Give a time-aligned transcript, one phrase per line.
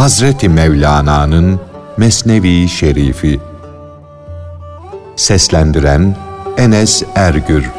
[0.00, 1.60] Hazreti Mevlana'nın
[1.96, 3.40] Mesnevi Şerifi
[5.16, 6.16] Seslendiren
[6.56, 7.70] Enes Ergür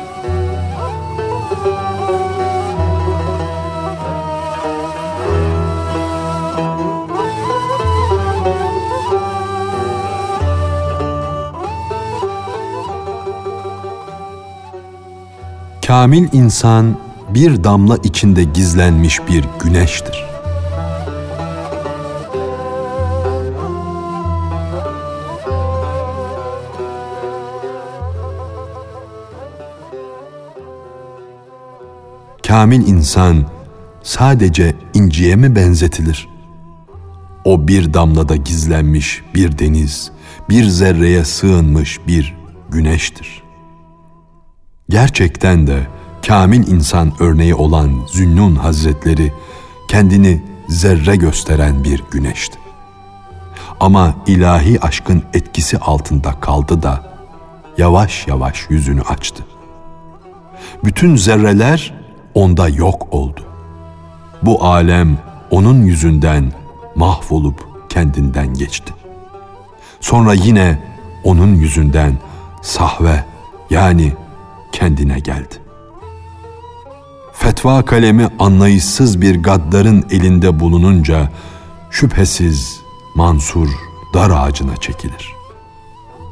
[15.87, 16.97] Kamil insan
[17.29, 20.31] bir damla içinde gizlenmiş bir güneştir.
[32.51, 33.45] Kamil insan
[34.03, 36.29] sadece inciye mi benzetilir?
[37.45, 40.11] O bir damlada gizlenmiş bir deniz,
[40.49, 42.35] bir zerreye sığınmış bir
[42.69, 43.43] güneştir.
[44.89, 45.87] Gerçekten de
[46.27, 49.33] kamil insan örneği olan Zünnun Hazretleri
[49.87, 52.57] kendini zerre gösteren bir güneşti.
[53.79, 57.17] Ama ilahi aşkın etkisi altında kaldı da
[57.77, 59.43] yavaş yavaş yüzünü açtı.
[60.83, 62.00] Bütün zerreler
[62.33, 63.41] onda yok oldu.
[64.43, 65.17] Bu alem
[65.51, 66.51] onun yüzünden
[66.95, 68.93] mahvolup kendinden geçti.
[69.99, 70.83] Sonra yine
[71.23, 72.13] onun yüzünden
[72.61, 73.25] sahve
[73.69, 74.13] yani
[74.71, 75.55] kendine geldi.
[77.33, 81.29] Fetva kalemi anlayışsız bir gaddarın elinde bulununca
[81.91, 82.81] şüphesiz
[83.15, 83.69] Mansur
[84.13, 85.33] dar ağacına çekilir.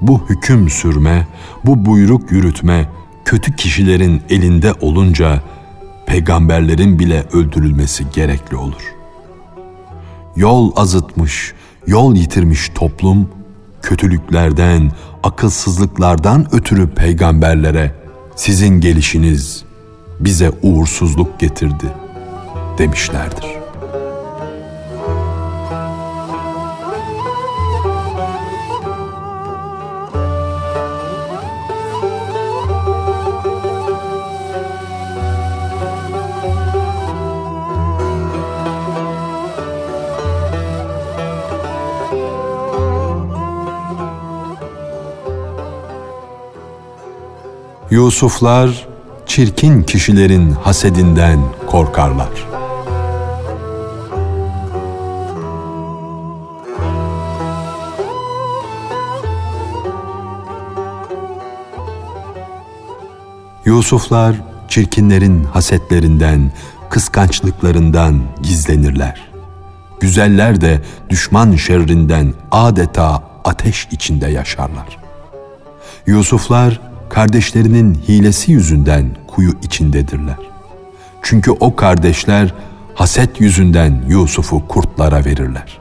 [0.01, 1.27] Bu hüküm sürme,
[1.65, 2.89] bu buyruk yürütme
[3.25, 5.41] kötü kişilerin elinde olunca
[6.09, 8.95] peygamberlerin bile öldürülmesi gerekli olur.
[10.35, 11.53] Yol azıtmış,
[11.87, 13.29] yol yitirmiş toplum
[13.81, 14.91] kötülüklerden,
[15.23, 17.95] akılsızlıklardan ötürü peygamberlere
[18.35, 19.63] sizin gelişiniz
[20.19, 21.85] bize uğursuzluk getirdi
[22.77, 23.58] demişlerdir.
[48.19, 48.87] Yusuflar
[49.25, 52.29] çirkin kişilerin hasedinden korkarlar.
[63.65, 64.35] Yusuflar
[64.67, 66.51] çirkinlerin hasetlerinden,
[66.89, 69.31] kıskançlıklarından gizlenirler.
[69.99, 74.97] Güzeller de düşman şerrinden adeta ateş içinde yaşarlar.
[76.07, 80.37] Yusuflar kardeşlerinin hilesi yüzünden kuyu içindedirler.
[81.21, 82.53] Çünkü o kardeşler
[82.95, 85.79] haset yüzünden Yusuf'u kurtlara verirler.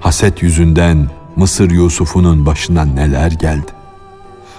[0.00, 1.06] Haset yüzünden
[1.36, 3.72] Mısır Yusuf'unun başına neler geldi.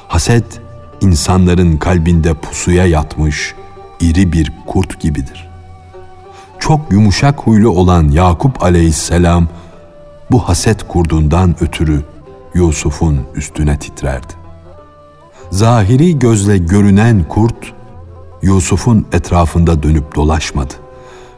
[0.08, 0.62] Haset
[1.02, 3.56] insanların kalbinde pusuya yatmış
[4.00, 5.50] iri bir kurt gibidir.
[6.60, 9.48] Çok yumuşak huylu olan Yakup aleyhisselam
[10.32, 12.04] bu haset kurdundan ötürü
[12.54, 14.41] Yusuf'un üstüne titrerdi
[15.52, 17.74] zahiri gözle görünen kurt
[18.42, 20.74] Yusuf'un etrafında dönüp dolaşmadı.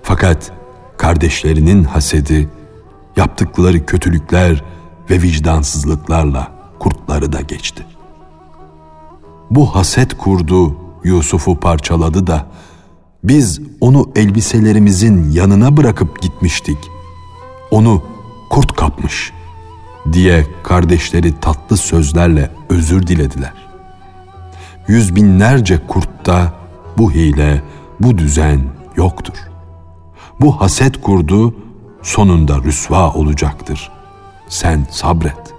[0.03, 0.51] Fakat
[0.97, 2.49] kardeşlerinin hasedi,
[3.15, 4.63] yaptıkları kötülükler
[5.09, 7.85] ve vicdansızlıklarla kurtları da geçti.
[9.49, 12.47] Bu haset kurdu Yusuf'u parçaladı da
[13.23, 16.77] biz onu elbiselerimizin yanına bırakıp gitmiştik.
[17.71, 18.03] Onu
[18.49, 19.33] kurt kapmış
[20.13, 23.72] diye kardeşleri tatlı sözlerle özür dilediler
[24.87, 26.53] yüz binlerce kurtta
[26.97, 27.61] bu hile,
[27.99, 28.59] bu düzen
[28.95, 29.37] yoktur.
[30.41, 31.55] Bu haset kurdu
[32.01, 33.91] sonunda rüsva olacaktır.
[34.49, 35.53] Sen sabret.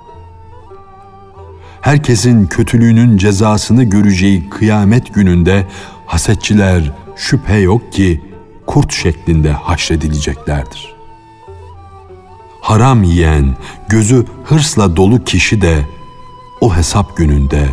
[1.81, 5.66] Herkesin kötülüğünün cezasını göreceği kıyamet gününde
[6.06, 8.20] hasetçiler şüphe yok ki
[8.66, 10.94] kurt şeklinde haşredileceklerdir.
[12.60, 13.56] Haram yiyen,
[13.88, 15.87] gözü hırsla dolu kişi de
[16.60, 17.69] o hesap gününde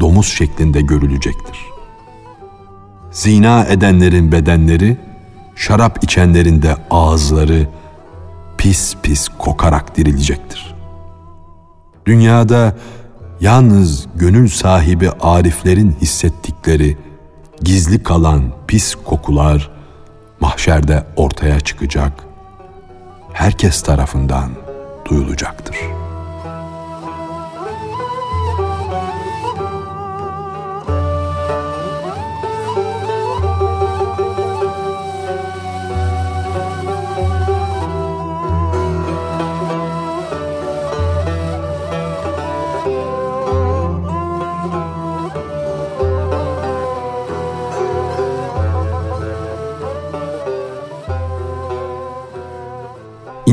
[0.00, 1.58] domuz şeklinde görülecektir.
[3.10, 4.96] Zina edenlerin bedenleri,
[5.56, 7.68] şarap içenlerin de ağızları
[8.58, 10.74] pis pis kokarak dirilecektir.
[12.06, 12.76] Dünyada
[13.40, 16.96] yalnız gönül sahibi ariflerin hissettikleri
[17.62, 19.70] gizli kalan pis kokular
[20.40, 22.12] mahşerde ortaya çıkacak,
[23.32, 24.50] herkes tarafından
[25.10, 25.99] duyulacaktır.''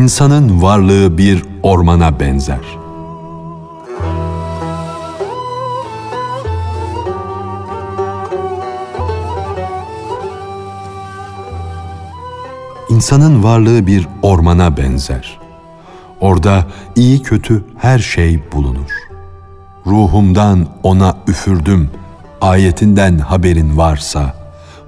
[0.08, 2.60] İnsanın varlığı bir ormana benzer.
[12.90, 15.40] İnsanın varlığı bir ormana benzer.
[16.20, 16.66] Orada
[16.96, 18.92] iyi kötü her şey bulunur.
[19.86, 21.90] Ruhumdan ona üfürdüm
[22.42, 24.36] ayetinden haberin varsa,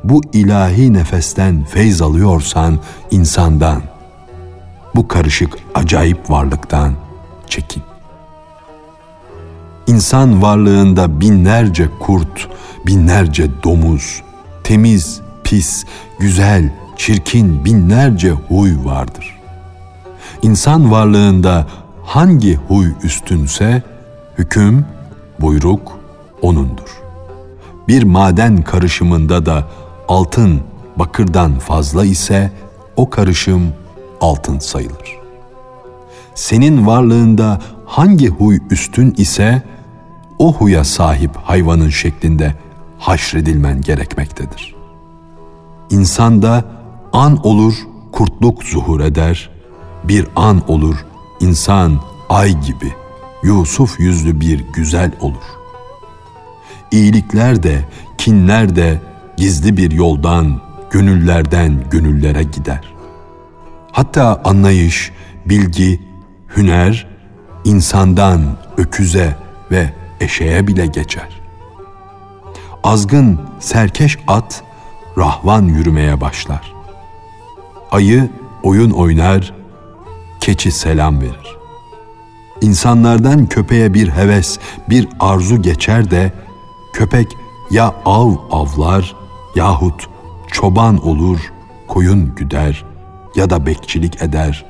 [0.04, 2.80] bu ilahi nefesten feyz alıyorsan
[3.12, 3.89] insandan,
[4.96, 6.94] bu karışık acayip varlıktan
[7.48, 7.84] çekin.
[9.88, 12.48] İnsan varlığında binlerce kurt,
[12.86, 14.22] binlerce domuz,
[14.64, 15.86] temiz, pis,
[16.20, 19.40] güzel, çirkin binlerce huy vardır.
[20.42, 21.68] İnsan varlığında
[22.06, 23.84] hangi huy üstünse
[24.38, 24.86] hüküm,
[25.40, 26.00] buyruk
[26.42, 27.02] onundur.
[27.88, 29.68] Bir maden karışımında da
[30.08, 30.62] altın
[30.96, 32.52] bakırdan fazla ise
[32.96, 33.74] o karışım
[34.22, 35.20] altın sayılır.
[36.36, 39.64] Senin varlığında hangi huy üstün ise
[40.40, 42.56] o huya sahip hayvanın şeklinde
[43.00, 44.76] haşredilmen gerekmektedir.
[45.90, 46.66] İnsanda
[47.14, 47.74] an olur
[48.12, 49.50] kurtluk zuhur eder,
[50.04, 51.06] bir an olur
[51.40, 52.94] insan ay gibi
[53.44, 55.44] Yusuf yüzlü bir güzel olur.
[56.92, 57.86] İyilikler de,
[58.18, 59.02] kinler de
[59.38, 60.62] gizli bir yoldan,
[60.92, 62.99] gönüllerden gönüllere gider.
[63.92, 65.12] Hatta anlayış,
[65.46, 66.02] bilgi,
[66.58, 67.08] hüner
[67.64, 69.36] insandan öküze
[69.72, 71.42] ve eşeğe bile geçer.
[72.84, 74.64] Azgın, serkeş at
[75.18, 76.74] rahvan yürümeye başlar.
[77.92, 78.30] Ayı
[78.64, 79.54] oyun oynar,
[80.40, 81.58] keçi selam verir.
[82.62, 84.60] İnsanlardan köpeğe bir heves,
[84.90, 86.34] bir arzu geçer de
[86.94, 87.28] köpek
[87.72, 89.16] ya av avlar
[89.56, 90.10] yahut
[90.52, 91.40] çoban olur,
[91.88, 92.89] koyun güder
[93.40, 94.66] ya da bekçilik eder,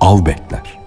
[0.00, 0.78] av bekler.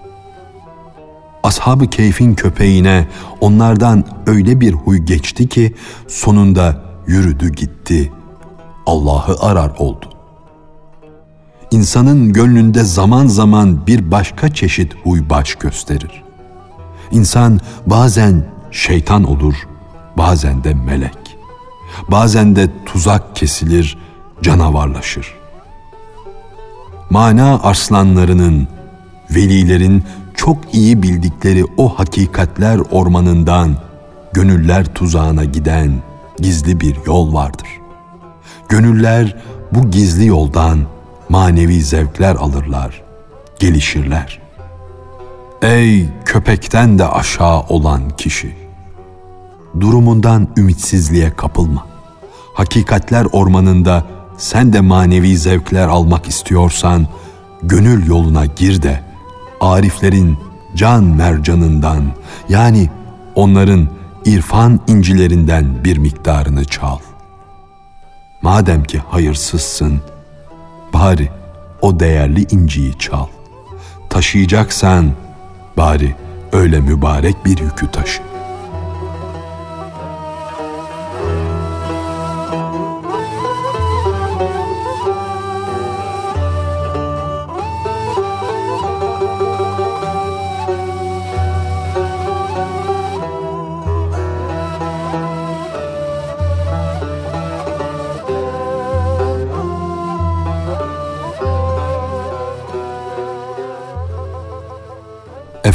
[1.42, 3.06] Ashab-ı keyfin köpeğine
[3.40, 5.74] onlardan öyle bir huy geçti ki
[6.08, 8.12] sonunda yürüdü gitti,
[8.86, 10.06] Allah'ı arar oldu.
[11.70, 16.22] İnsanın gönlünde zaman zaman bir başka çeşit huy baş gösterir.
[17.10, 19.54] İnsan bazen şeytan olur,
[20.18, 21.38] bazen de melek.
[22.08, 23.98] Bazen de tuzak kesilir,
[24.42, 25.35] canavarlaşır.
[27.10, 28.68] Mana arslanlarının,
[29.30, 30.04] velilerin
[30.34, 33.76] çok iyi bildikleri o hakikatler ormanından
[34.32, 36.02] gönüller tuzağına giden
[36.38, 37.68] gizli bir yol vardır.
[38.68, 39.36] Gönüller
[39.72, 40.78] bu gizli yoldan
[41.28, 43.02] manevi zevkler alırlar,
[43.58, 44.38] gelişirler.
[45.62, 48.56] Ey köpekten de aşağı olan kişi!
[49.80, 51.86] Durumundan ümitsizliğe kapılma.
[52.54, 54.04] Hakikatler ormanında
[54.38, 57.06] sen de manevi zevkler almak istiyorsan,
[57.62, 59.00] gönül yoluna gir de,
[59.60, 60.38] ariflerin
[60.76, 62.04] can mercanından
[62.48, 62.90] yani
[63.34, 63.88] onların
[64.24, 66.98] irfan incilerinden bir miktarını çal.
[68.42, 70.00] Madem ki hayırsızsın,
[70.94, 71.30] bari
[71.82, 73.26] o değerli inciyi çal.
[74.10, 75.12] Taşıyacaksan
[75.76, 76.14] bari
[76.52, 78.35] öyle mübarek bir yükü taşı.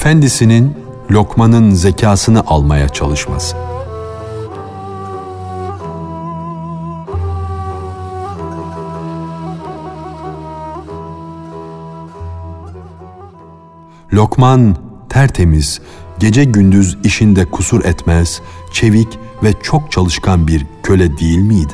[0.02, 0.78] Efendisinin
[1.12, 3.56] Lokman'ın zekasını almaya çalışması.
[14.14, 14.76] Lokman
[15.10, 15.82] tertemiz,
[16.20, 18.42] gece gündüz işinde kusur etmez,
[18.72, 21.74] çevik ve çok çalışkan bir köle değil miydi?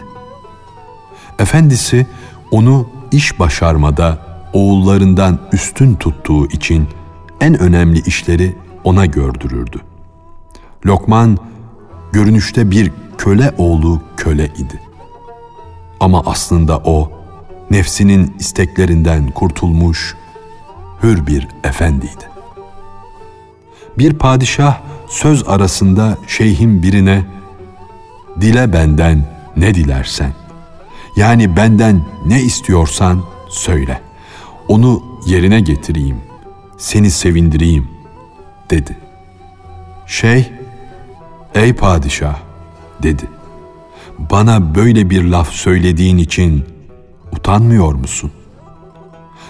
[1.39, 2.07] Efendisi
[2.51, 4.19] onu iş başarmada
[4.53, 6.87] oğullarından üstün tuttuğu için
[7.41, 9.81] en önemli işleri ona gördürürdü.
[10.85, 11.37] Lokman
[12.11, 14.81] görünüşte bir köle oğlu köle idi.
[15.99, 17.11] Ama aslında o
[17.71, 20.15] nefsinin isteklerinden kurtulmuş
[21.03, 22.29] hür bir efendiydi.
[23.97, 27.25] Bir padişah söz arasında şeyhin birine
[28.41, 29.23] dile benden
[29.57, 30.33] ne dilersen
[31.15, 34.01] yani benden ne istiyorsan söyle.
[34.67, 36.26] Onu yerine getireyim
[36.77, 37.87] seni sevindireyim
[38.69, 38.97] dedi.
[40.07, 40.51] Şey,
[41.55, 42.35] ey padişah
[43.03, 43.23] dedi.
[44.19, 46.65] Bana böyle bir laf söylediğin için
[47.31, 48.31] utanmıyor musun?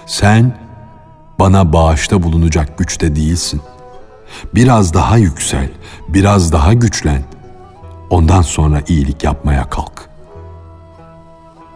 [0.05, 0.57] Sen
[1.39, 3.61] bana bağışta bulunacak güçte değilsin.
[4.55, 5.69] Biraz daha yüksel,
[6.09, 7.23] biraz daha güçlen.
[8.09, 10.09] Ondan sonra iyilik yapmaya kalk.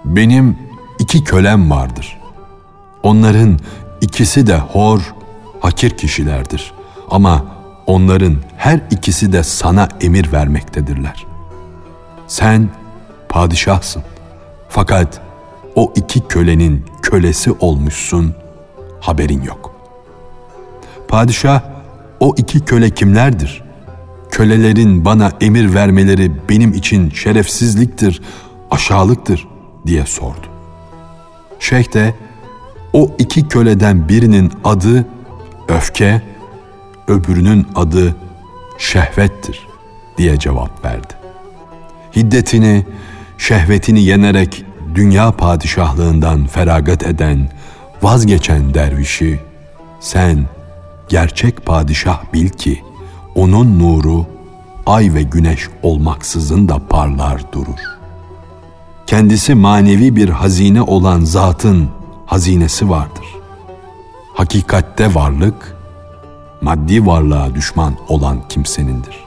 [0.06, 0.58] Benim
[1.00, 2.20] iki kölem vardır.
[3.04, 3.60] Onların
[4.02, 5.16] ikisi de hor,
[5.62, 6.72] hakir kişilerdir.
[7.10, 7.46] Ama
[7.86, 11.26] onların her ikisi de sana emir vermektedirler.
[12.28, 12.70] Sen
[13.30, 14.04] padişahsın.
[14.70, 15.22] Fakat
[15.76, 18.34] o iki kölenin kölesi olmuşsun,
[19.00, 19.76] haberin yok.
[21.08, 21.62] Padişah,
[22.20, 23.64] o iki köle kimlerdir?
[24.32, 28.22] Kölelerin bana emir vermeleri benim için şerefsizliktir,
[28.72, 29.48] aşağılıktır
[29.86, 30.48] diye sordu.
[31.60, 32.16] Şeyh de
[32.94, 35.06] o iki köleden birinin adı
[35.72, 36.22] öfke,
[37.08, 38.16] öbürünün adı
[38.78, 39.68] şehvettir
[40.18, 41.14] diye cevap verdi.
[42.16, 42.86] Hiddetini,
[43.38, 47.50] şehvetini yenerek dünya padişahlığından feragat eden,
[48.02, 49.40] vazgeçen dervişi,
[50.00, 50.46] sen
[51.10, 52.82] gerçek padişah bil ki,
[53.36, 54.26] onun nuru
[54.86, 57.80] ay ve güneş olmaksızın da parlar durur.
[59.08, 61.90] Kendisi manevi bir hazine olan zatın
[62.26, 63.41] hazinesi vardır.
[64.34, 65.76] Hakikatte varlık,
[66.62, 69.26] maddi varlığa düşman olan kimsenindir.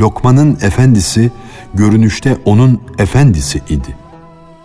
[0.00, 1.30] Lokman'ın efendisi
[1.74, 3.96] görünüşte onun efendisi idi.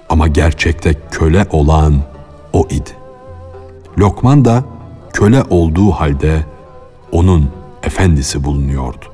[0.10, 1.96] Ama gerçekte köle olan
[2.54, 2.92] o idi.
[4.00, 4.64] Lokman da
[5.14, 6.46] köle olduğu halde
[7.12, 7.50] onun
[7.84, 9.06] efendisi bulunuyordu.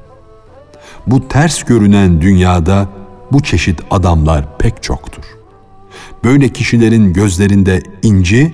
[1.08, 2.88] Bu ters görünen dünyada
[3.32, 5.24] bu çeşit adamlar pek çoktur.
[6.24, 8.54] Böyle kişilerin gözlerinde inci,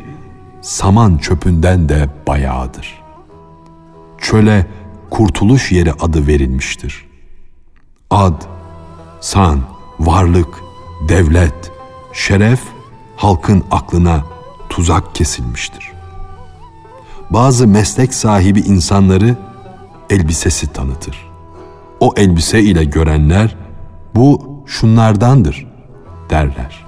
[0.62, 3.02] saman çöpünden de bayağıdır.
[4.18, 4.68] Çöle
[5.10, 7.06] kurtuluş yeri adı verilmiştir.
[8.10, 8.42] Ad,
[9.22, 9.60] san,
[10.00, 10.64] varlık,
[11.10, 11.72] devlet,
[12.14, 12.62] şeref
[13.16, 14.24] halkın aklına
[14.70, 15.92] tuzak kesilmiştir.
[17.30, 19.38] Bazı meslek sahibi insanları
[20.10, 21.30] elbisesi tanıtır.
[22.00, 23.56] O elbise ile görenler
[24.16, 25.68] bu şunlardandır
[26.30, 26.86] derler.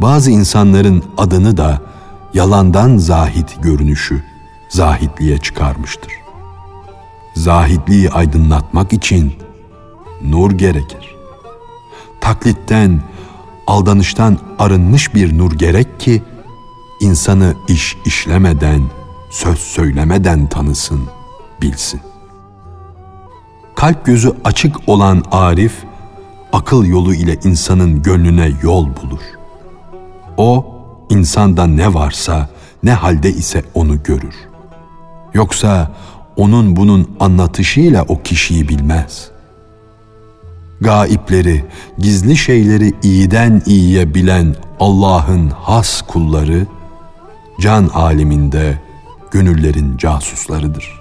[0.00, 1.91] Bazı insanların adını da
[2.34, 4.22] yalandan zahit görünüşü
[4.68, 6.12] zahitliğe çıkarmıştır.
[7.34, 9.32] Zahitliği aydınlatmak için
[10.22, 11.16] nur gerekir.
[12.20, 13.02] Taklitten,
[13.66, 16.22] aldanıştan arınmış bir nur gerek ki
[17.00, 18.82] insanı iş işlemeden,
[19.30, 21.00] söz söylemeden tanısın,
[21.62, 22.00] bilsin.
[23.74, 25.74] Kalp gözü açık olan Arif,
[26.52, 29.20] akıl yolu ile insanın gönlüne yol bulur.
[30.36, 30.71] O,
[31.12, 32.48] insanda ne varsa,
[32.82, 34.34] ne halde ise onu görür.
[35.34, 35.90] Yoksa
[36.36, 39.30] onun bunun anlatışıyla o kişiyi bilmez.
[40.80, 41.64] Gaipleri,
[41.98, 46.66] gizli şeyleri iyiden iyiye bilen Allah'ın has kulları,
[47.60, 48.78] can aliminde
[49.30, 51.00] gönüllerin casuslarıdır.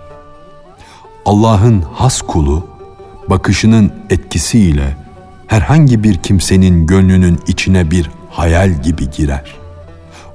[1.25, 2.68] Allah'ın has kulu,
[3.30, 4.98] bakışının etkisiyle
[5.48, 9.61] herhangi bir kimsenin gönlünün içine bir hayal gibi girer.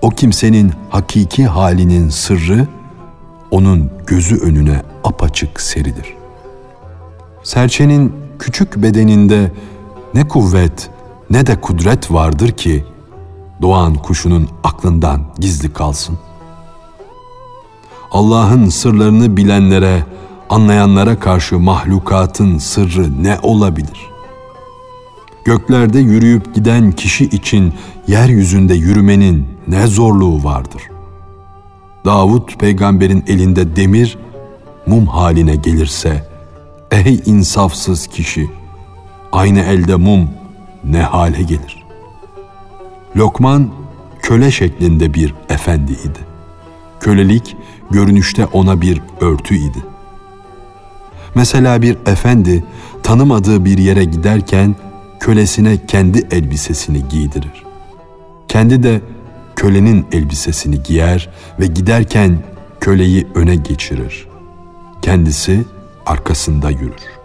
[0.07, 2.67] O kimsenin hakiki halinin sırrı
[3.51, 6.15] onun gözü önüne apaçık serilir.
[7.43, 9.53] Serçenin küçük bedeninde
[10.15, 10.91] ne kuvvet
[11.31, 12.85] ne de kudret vardır ki
[13.63, 16.19] doğan kuşunun aklından gizli kalsın.
[18.11, 20.05] Allah'ın sırlarını bilenlere,
[20.51, 24.01] anlayanlara karşı mahlukatın sırrı ne olabilir?
[25.45, 27.75] Göklerde yürüyüp giden kişi için
[28.07, 30.83] yeryüzünde yürümenin ne zorluğu vardır?
[32.05, 34.19] Davut peygamberin elinde demir
[34.87, 36.29] mum haline gelirse,
[36.91, 38.51] ey insafsız kişi,
[39.33, 40.31] aynı elde mum
[40.85, 41.85] ne hale gelir?
[43.17, 43.69] Lokman
[44.23, 46.19] köle şeklinde bir efendi idi.
[47.01, 47.57] Kölelik
[47.91, 49.79] görünüşte ona bir örtü idi.
[51.35, 52.65] Mesela bir efendi
[53.03, 54.77] tanımadığı bir yere giderken
[55.21, 57.63] kölesine kendi elbisesini giydirir.
[58.49, 59.01] Kendi de
[59.57, 61.29] kölenin elbisesini giyer
[61.61, 62.39] ve giderken
[62.81, 64.27] köleyi öne geçirir.
[65.03, 65.65] Kendisi
[66.07, 67.17] arkasında yürür.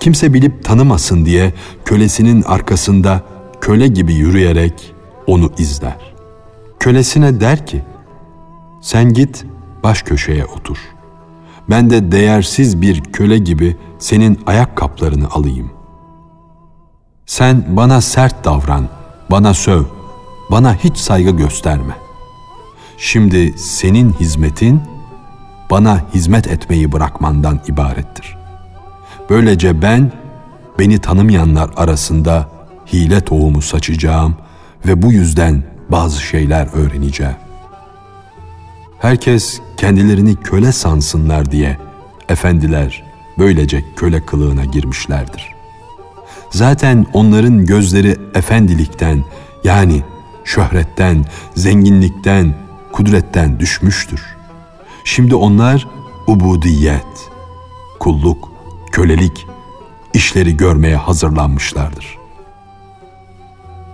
[0.00, 1.52] Kimse bilip tanımasın diye
[1.84, 3.22] kölesinin arkasında
[3.60, 4.94] köle gibi yürüyerek
[5.26, 6.14] onu izler.
[6.80, 7.82] Kölesine der ki,
[8.80, 9.44] sen git
[9.82, 10.78] baş köşeye otur.
[11.70, 15.70] Ben de değersiz bir köle gibi senin ayakkabılarını alayım.
[17.26, 18.88] Sen bana sert davran,
[19.30, 19.84] bana söv,
[20.50, 21.96] bana hiç saygı gösterme.
[22.98, 24.82] Şimdi senin hizmetin
[25.70, 28.36] bana hizmet etmeyi bırakmandan ibarettir.
[29.30, 30.12] Böylece ben
[30.78, 32.48] beni tanımayanlar arasında
[32.92, 34.36] hile tohumu saçacağım
[34.86, 37.36] ve bu yüzden bazı şeyler öğreneceğim.
[38.98, 41.78] Herkes kendilerini köle sansınlar diye
[42.28, 43.02] efendiler
[43.38, 45.48] böylece köle kılığına girmişlerdir.
[46.50, 49.24] Zaten onların gözleri efendilikten
[49.64, 50.02] yani
[50.50, 52.54] şöhretten, zenginlikten,
[52.92, 54.20] kudretten düşmüştür.
[55.04, 55.88] Şimdi onlar
[56.26, 57.30] ubudiyet,
[58.00, 58.52] kulluk,
[58.92, 59.46] kölelik
[60.14, 62.18] işleri görmeye hazırlanmışlardır.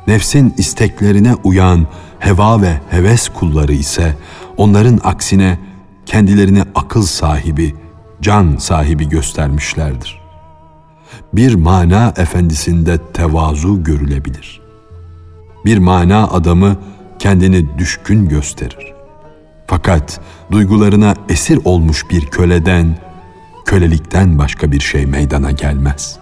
[0.07, 1.87] Nefsin isteklerine uyan
[2.19, 4.17] heva ve heves kulları ise
[4.57, 5.59] onların aksine
[6.07, 7.75] kendilerini akıl sahibi,
[8.23, 10.21] can sahibi göstermişlerdir.
[11.33, 14.66] Bir mana efendisinde tevazu görülebilir.
[15.67, 16.77] Bir mana adamı
[17.19, 18.95] kendini düşkün gösterir.
[19.67, 20.21] Fakat
[20.51, 22.99] duygularına esir olmuş bir köleden,
[23.65, 26.19] kölelikten başka bir şey meydana gelmez.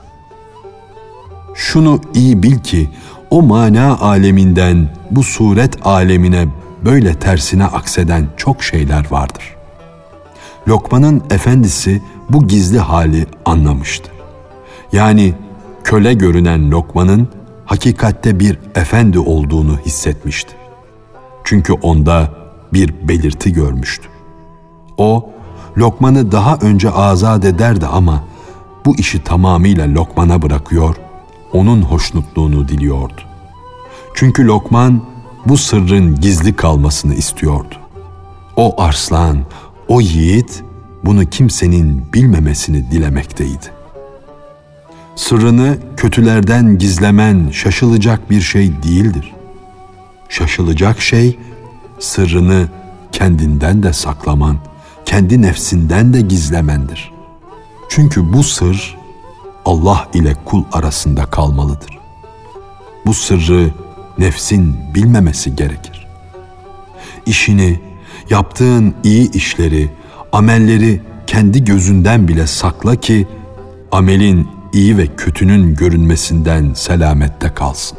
[1.54, 2.90] Şunu iyi bil ki
[3.30, 6.48] o mana aleminden bu suret alemine
[6.84, 9.56] böyle tersine akseden çok şeyler vardır.
[10.68, 14.10] Lokman'ın efendisi bu gizli hali anlamıştı.
[14.92, 15.34] Yani
[15.84, 17.28] köle görünen Lokman'ın
[17.66, 20.54] hakikatte bir efendi olduğunu hissetmişti.
[21.44, 22.30] Çünkü onda
[22.72, 24.08] bir belirti görmüştü.
[24.96, 25.30] O,
[25.78, 28.24] Lokman'ı daha önce azat ederdi ama
[28.84, 30.96] bu işi tamamıyla Lokman'a bırakıyor,
[31.52, 33.22] onun hoşnutluğunu diliyordu.
[34.14, 35.02] Çünkü Lokman
[35.46, 37.74] bu sırrın gizli kalmasını istiyordu.
[38.56, 39.38] O arslan,
[39.88, 40.64] o yiğit
[41.04, 43.73] bunu kimsenin bilmemesini dilemekteydi.
[45.16, 49.32] Sırrını kötülerden gizlemen şaşılacak bir şey değildir.
[50.28, 51.38] Şaşılacak şey
[51.98, 52.68] sırrını
[53.12, 54.56] kendinden de saklaman,
[55.04, 57.12] kendi nefsinden de gizlemendir.
[57.88, 58.96] Çünkü bu sır
[59.64, 61.98] Allah ile kul arasında kalmalıdır.
[63.06, 63.70] Bu sırrı
[64.18, 66.06] nefsin bilmemesi gerekir.
[67.26, 67.80] İşini,
[68.30, 69.90] yaptığın iyi işleri,
[70.32, 73.26] amelleri kendi gözünden bile sakla ki
[73.92, 77.98] amelin iyi ve kötünün görünmesinden selamette kalsın.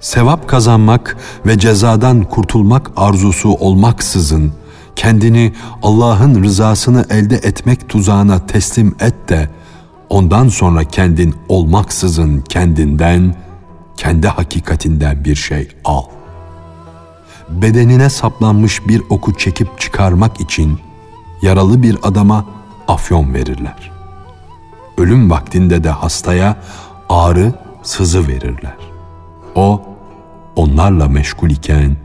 [0.00, 4.52] Sevap kazanmak ve cezadan kurtulmak arzusu olmaksızın
[4.96, 9.50] kendini Allah'ın rızasını elde etmek tuzağına teslim et de
[10.08, 13.34] ondan sonra kendin olmaksızın kendinden,
[13.96, 16.02] kendi hakikatinden bir şey al.
[17.48, 20.78] Bedenine saplanmış bir oku çekip çıkarmak için
[21.42, 22.46] yaralı bir adama
[22.88, 23.99] afyon verirler.
[25.00, 26.56] Ölüm vaktinde de hastaya
[27.08, 28.76] ağrı, sızı verirler.
[29.54, 29.82] O,
[30.56, 31.96] onlarla meşgul iken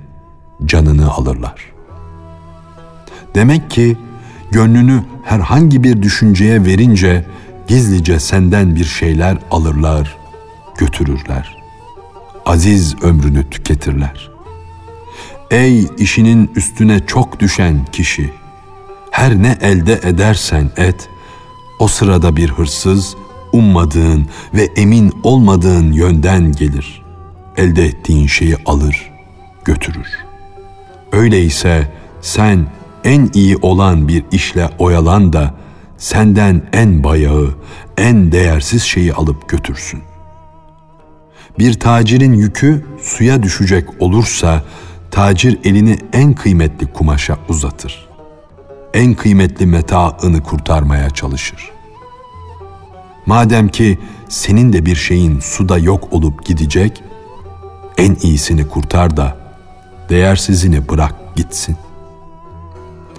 [0.65, 1.73] canını alırlar.
[3.35, 3.97] Demek ki
[4.51, 7.25] gönlünü herhangi bir düşünceye verince
[7.67, 10.15] gizlice senden bir şeyler alırlar,
[10.77, 11.57] götürürler.
[12.45, 14.31] Aziz ömrünü tüketirler.
[15.51, 18.29] Ey işinin üstüne çok düşen kişi,
[19.11, 21.09] her ne elde edersen et,
[21.79, 23.15] o sırada bir hırsız,
[23.53, 27.01] ummadığın ve emin olmadığın yönden gelir.
[27.57, 29.11] Elde ettiğin şeyi alır,
[29.65, 30.07] götürür.
[31.11, 32.67] Öyleyse sen
[33.03, 35.53] en iyi olan bir işle oyalan da
[35.97, 37.55] senden en bayağı,
[37.97, 40.01] en değersiz şeyi alıp götürsün.
[41.59, 44.63] Bir tacirin yükü suya düşecek olursa
[45.11, 48.04] tacir elini en kıymetli kumaşa uzatır.
[48.95, 51.71] En kıymetli metaını kurtarmaya çalışır.
[53.25, 57.03] Madem ki senin de bir şeyin suda yok olup gidecek,
[57.97, 59.37] en iyisini kurtar da
[60.09, 61.75] değersizini bırak gitsin.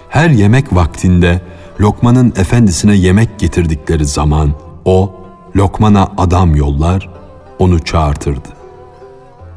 [0.08, 1.40] Her yemek vaktinde
[1.80, 4.52] Lokman'ın efendisine yemek getirdikleri zaman
[4.84, 5.14] o
[5.56, 7.10] Lokman'a adam yollar,
[7.58, 8.48] onu çağırtırdı.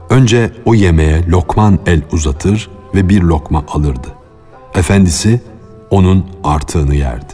[0.09, 4.07] Önce o yemeğe Lokman el uzatır ve bir lokma alırdı.
[4.75, 5.41] Efendisi
[5.91, 7.33] onun artığını yerdi.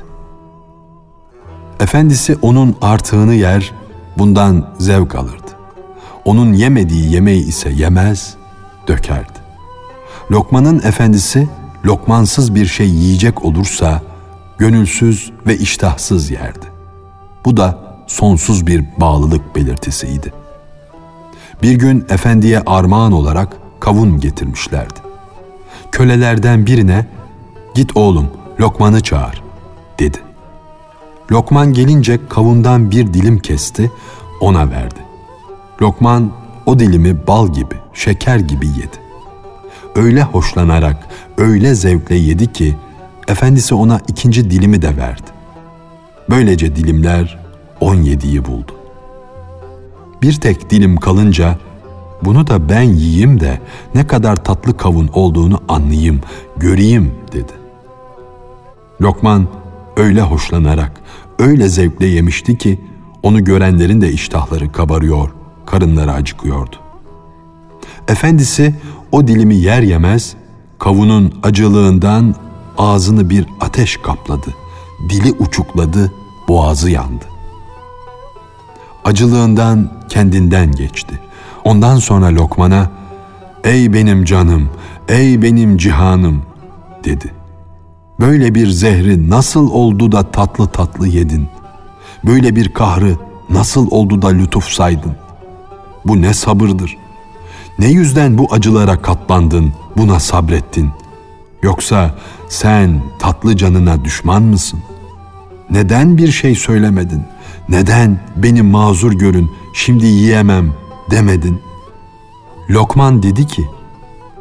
[1.79, 3.71] Efendisi onun artığını yer,
[4.17, 5.51] bundan zevk alırdı.
[6.25, 8.35] Onun yemediği yemeği ise yemez,
[8.87, 9.39] dökerdi.
[10.31, 11.49] Lokman'ın efendisi
[11.85, 14.01] lokmansız bir şey yiyecek olursa
[14.57, 16.65] gönülsüz ve iştahsız yerdi.
[17.45, 20.33] Bu da sonsuz bir bağlılık belirtisiydi.
[21.61, 24.99] Bir gün efendiye armağan olarak kavun getirmişlerdi.
[25.91, 27.05] Kölelerden birine
[27.75, 28.27] "Git oğlum,
[28.59, 29.43] Lokman'ı çağır."
[29.99, 30.17] dedi.
[31.31, 33.91] Lokman gelince kavundan bir dilim kesti,
[34.41, 34.99] ona verdi.
[35.81, 36.31] Lokman
[36.65, 38.97] o dilimi bal gibi, şeker gibi yedi.
[39.95, 42.75] Öyle hoşlanarak, öyle zevkle yedi ki
[43.27, 45.29] efendisi ona ikinci dilimi de verdi.
[46.29, 47.39] Böylece dilimler
[47.79, 48.71] on yediyi buldu.
[50.21, 51.57] Bir tek dilim kalınca
[52.21, 53.59] bunu da ben yiyeyim de
[53.95, 56.21] ne kadar tatlı kavun olduğunu anlayayım,
[56.57, 57.64] göreyim dedi.
[59.01, 59.47] Lokman
[59.97, 60.91] öyle hoşlanarak,
[61.39, 62.81] öyle zevkle yemişti ki
[63.23, 65.29] onu görenlerin de iştahları kabarıyor,
[65.65, 66.75] karınları acıkıyordu.
[68.07, 68.75] Efendisi
[69.11, 70.35] o dilimi yer yemez
[70.79, 72.35] kavunun acılığından
[72.77, 74.53] ağzını bir ateş kapladı.
[75.09, 76.11] Dili uçukladı,
[76.47, 77.25] boğazı yandı.
[79.05, 81.19] Acılığından kendinden geçti.
[81.63, 82.91] Ondan sonra Lokman'a
[83.63, 84.69] "Ey benim canım,
[85.09, 86.41] ey benim cihanım."
[87.03, 87.31] dedi.
[88.19, 91.47] Böyle bir zehri nasıl oldu da tatlı tatlı yedin?
[92.23, 93.15] Böyle bir kahrı
[93.49, 95.15] nasıl oldu da lütuf saydın?
[96.05, 96.97] Bu ne sabırdır?
[97.79, 100.89] Ne yüzden bu acılara katlandın, buna sabrettin?
[101.63, 102.15] Yoksa
[102.49, 104.79] sen tatlı canına düşman mısın?
[105.69, 107.23] Neden bir şey söylemedin?
[107.69, 110.73] Neden beni mazur görün, şimdi yiyemem
[111.11, 111.61] demedin?
[112.69, 113.65] Lokman dedi ki,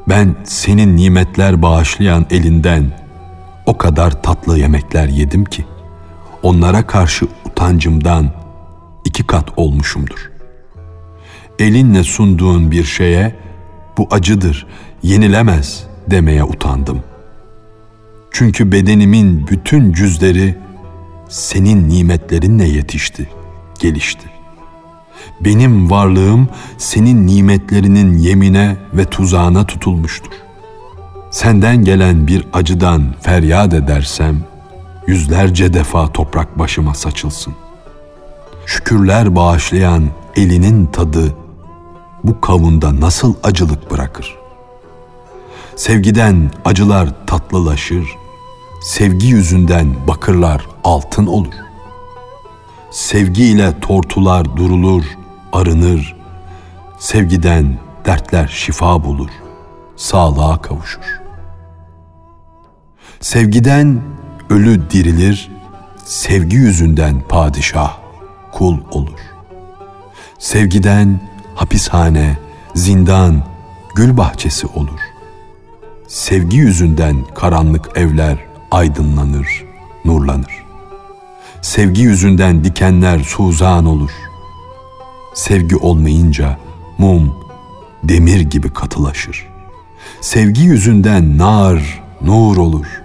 [0.09, 3.04] ben senin nimetler bağışlayan elinden
[3.67, 5.65] o kadar tatlı yemekler yedim ki,
[6.43, 8.31] onlara karşı utancımdan
[9.05, 10.31] iki kat olmuşumdur.
[11.59, 13.37] Elinle sunduğun bir şeye,
[13.99, 14.67] bu acıdır,
[15.03, 17.03] yenilemez demeye utandım.
[18.31, 20.59] Çünkü bedenimin bütün cüzleri
[21.29, 23.29] senin nimetlerinle yetişti,
[23.81, 24.29] gelişti.
[25.41, 26.49] Benim varlığım
[26.79, 30.44] senin nimetlerinin yemine ve tuzağına tutulmuştur.
[31.35, 34.45] Senden gelen bir acıdan feryat edersem,
[35.07, 37.55] yüzlerce defa toprak başıma saçılsın.
[38.67, 41.35] Şükürler bağışlayan elinin tadı
[42.25, 44.37] bu kavunda nasıl acılık bırakır?
[45.77, 48.07] Sevgiden acılar tatlılaşır,
[48.83, 51.55] sevgi yüzünden bakırlar altın olur.
[52.91, 55.05] Sevgiyle tortular durulur,
[55.53, 56.17] arınır.
[56.99, 59.31] Sevgiden dertler şifa bulur,
[59.97, 61.24] sağlığa kavuşur.
[63.25, 64.03] Sevgiden
[64.51, 65.51] ölü dirilir,
[66.05, 67.99] sevgi yüzünden padişah,
[68.53, 69.21] kul olur.
[70.39, 71.21] Sevgiden
[71.55, 72.39] hapishane,
[72.75, 73.45] zindan,
[73.95, 75.01] gül bahçesi olur.
[76.09, 78.39] Sevgi yüzünden karanlık evler
[78.71, 79.65] aydınlanır,
[80.05, 80.65] nurlanır.
[81.63, 84.13] Sevgi yüzünden dikenler suzan olur.
[85.35, 86.59] Sevgi olmayınca
[86.99, 87.37] mum
[88.03, 89.47] demir gibi katılaşır.
[90.21, 93.04] Sevgi yüzünden nar, nur olur.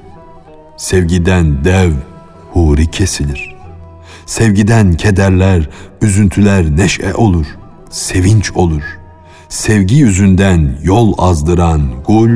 [0.80, 1.92] Sevgiden dev,
[2.54, 3.56] huri kesilir.
[4.26, 5.70] Sevgiden kederler,
[6.02, 7.46] üzüntüler neşe olur,
[7.89, 8.84] sevinç olur.
[9.50, 12.30] Sevgi yüzünden yol azdıran gul,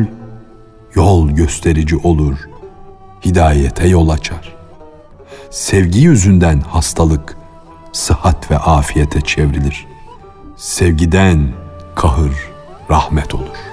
[0.96, 2.38] yol gösterici olur,
[3.26, 4.56] hidayete yol açar.
[5.52, 7.38] Sevgi yüzünden hastalık,
[7.92, 9.86] sıhhat ve afiyete çevrilir.
[10.58, 11.54] Sevgiden
[11.96, 12.34] kahır,
[12.90, 13.73] rahmet olur.